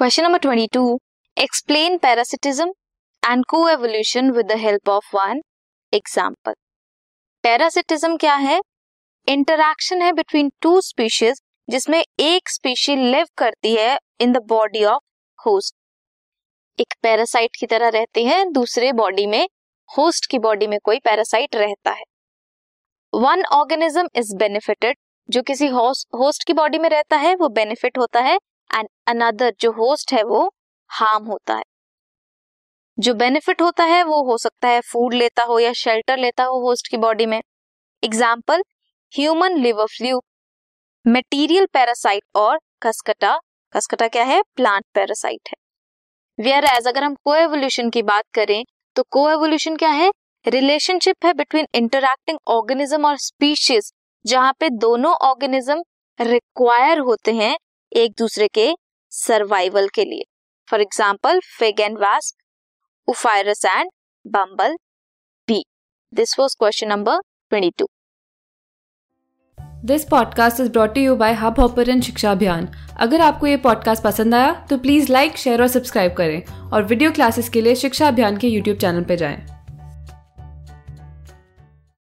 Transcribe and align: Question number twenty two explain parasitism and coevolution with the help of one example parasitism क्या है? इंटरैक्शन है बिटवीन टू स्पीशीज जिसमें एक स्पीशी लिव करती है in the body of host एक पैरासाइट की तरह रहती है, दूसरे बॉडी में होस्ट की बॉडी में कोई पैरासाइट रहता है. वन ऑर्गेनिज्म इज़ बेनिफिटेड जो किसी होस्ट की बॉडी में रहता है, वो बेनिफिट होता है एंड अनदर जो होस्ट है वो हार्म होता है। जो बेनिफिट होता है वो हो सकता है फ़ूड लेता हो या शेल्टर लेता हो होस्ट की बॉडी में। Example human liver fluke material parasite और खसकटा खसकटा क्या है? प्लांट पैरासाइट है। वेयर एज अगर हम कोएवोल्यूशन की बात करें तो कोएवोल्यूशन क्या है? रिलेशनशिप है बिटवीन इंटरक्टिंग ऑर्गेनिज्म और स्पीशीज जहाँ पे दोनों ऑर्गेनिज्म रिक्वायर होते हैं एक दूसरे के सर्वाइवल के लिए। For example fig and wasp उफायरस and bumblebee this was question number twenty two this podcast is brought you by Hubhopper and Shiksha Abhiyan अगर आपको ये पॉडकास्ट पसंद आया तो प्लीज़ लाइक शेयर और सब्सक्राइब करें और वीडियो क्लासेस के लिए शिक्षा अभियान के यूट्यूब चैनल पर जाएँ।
Question 0.00 0.22
number 0.22 0.38
twenty 0.38 0.66
two 0.72 0.82
explain 1.36 1.96
parasitism 1.98 2.72
and 3.22 3.44
coevolution 3.68 4.30
with 4.32 4.46
the 4.46 4.56
help 4.58 4.88
of 4.88 5.10
one 5.16 5.40
example 5.92 6.54
parasitism 7.44 8.16
क्या 8.16 8.34
है? 8.34 8.58
इंटरैक्शन 9.26 10.02
है 10.02 10.12
बिटवीन 10.12 10.50
टू 10.62 10.80
स्पीशीज 10.80 11.42
जिसमें 11.68 11.98
एक 11.98 12.48
स्पीशी 12.48 12.96
लिव 12.96 13.26
करती 13.38 13.74
है 13.74 13.98
in 14.20 14.32
the 14.32 14.42
body 14.48 14.84
of 14.84 15.02
host 15.38 15.74
एक 16.78 16.94
पैरासाइट 17.02 17.56
की 17.60 17.66
तरह 17.66 17.88
रहती 17.90 18.24
है, 18.24 18.44
दूसरे 18.50 18.92
बॉडी 18.94 19.26
में 19.26 19.48
होस्ट 19.90 20.30
की 20.30 20.38
बॉडी 20.40 20.66
में 20.66 20.78
कोई 20.84 20.98
पैरासाइट 21.04 21.56
रहता 21.56 21.90
है. 21.90 22.04
वन 23.12 23.44
ऑर्गेनिज्म 23.52 24.08
इज़ 24.16 24.36
बेनिफिटेड 24.38 24.96
जो 25.28 25.42
किसी 25.42 25.66
होस्ट 25.68 26.46
की 26.46 26.52
बॉडी 26.54 26.78
में 26.78 26.88
रहता 26.90 27.16
है, 27.16 27.34
वो 27.34 27.48
बेनिफिट 27.50 27.98
होता 27.98 28.20
है 28.22 28.38
एंड 28.70 28.88
अनदर 29.08 29.52
जो 29.60 29.70
होस्ट 29.72 30.12
है 30.12 30.22
वो 30.24 30.46
हार्म 30.90 31.24
होता 31.26 31.54
है। 31.54 31.62
जो 32.98 33.14
बेनिफिट 33.16 33.62
होता 33.62 33.84
है 33.84 34.02
वो 34.04 34.22
हो 34.24 34.36
सकता 34.38 34.68
है 34.68 34.80
फ़ूड 34.82 35.14
लेता 35.14 35.42
हो 35.42 35.58
या 35.58 35.72
शेल्टर 35.74 36.18
लेता 36.18 36.44
हो 36.44 36.58
होस्ट 36.60 36.88
की 36.88 36.96
बॉडी 36.98 37.26
में। 37.26 37.40
Example 38.02 38.62
human 39.12 39.56
liver 39.58 39.86
fluke 39.88 40.20
material 41.04 41.66
parasite 41.72 42.22
और 42.36 42.58
खसकटा 42.82 43.38
खसकटा 43.74 44.08
क्या 44.08 44.24
है? 44.24 44.40
प्लांट 44.56 44.84
पैरासाइट 44.94 45.48
है। 45.48 46.44
वेयर 46.44 46.64
एज 46.66 46.86
अगर 46.88 47.04
हम 47.04 47.14
कोएवोल्यूशन 47.24 47.90
की 47.90 48.02
बात 48.04 48.24
करें 48.34 48.64
तो 48.96 49.02
कोएवोल्यूशन 49.10 49.76
क्या 49.76 49.90
है? 49.90 50.10
रिलेशनशिप 50.44 51.24
है 51.24 51.32
बिटवीन 51.34 51.66
इंटरक्टिंग 51.74 52.38
ऑर्गेनिज्म 52.48 53.06
और 53.06 53.16
स्पीशीज 53.18 53.92
जहाँ 54.24 54.52
पे 54.60 54.68
दोनों 54.70 55.12
ऑर्गेनिज्म 55.22 55.82
रिक्वायर 56.18 56.98
होते 57.00 57.32
हैं 57.34 57.56
एक 57.92 58.12
दूसरे 58.18 58.48
के 58.48 58.72
सर्वाइवल 59.12 59.88
के 59.88 60.04
लिए। 60.04 60.24
For 60.68 60.80
example 60.80 61.40
fig 61.58 61.80
and 61.80 61.98
wasp 61.98 63.08
उफायरस 63.08 63.64
and 63.64 63.90
bumblebee 65.48 65.64
this 66.12 66.38
was 66.38 66.56
question 66.58 66.88
number 66.88 67.20
twenty 67.50 67.70
two 67.78 67.88
this 69.84 70.04
podcast 70.04 70.60
is 70.60 70.70
brought 70.70 70.98
you 70.98 71.16
by 71.16 71.32
Hubhopper 71.60 71.88
and 71.88 72.02
Shiksha 72.02 72.32
Abhiyan 72.32 72.68
अगर 73.00 73.20
आपको 73.20 73.46
ये 73.46 73.56
पॉडकास्ट 73.56 74.04
पसंद 74.04 74.34
आया 74.34 74.52
तो 74.70 74.78
प्लीज़ 74.78 75.12
लाइक 75.12 75.36
शेयर 75.36 75.62
और 75.62 75.68
सब्सक्राइब 75.68 76.12
करें 76.12 76.70
और 76.70 76.82
वीडियो 76.82 77.12
क्लासेस 77.12 77.48
के 77.48 77.60
लिए 77.60 77.74
शिक्षा 77.74 78.08
अभियान 78.08 78.36
के 78.36 78.48
यूट्यूब 78.48 78.78
चैनल 78.78 79.04
पर 79.04 79.14
जाएँ। 79.14 79.59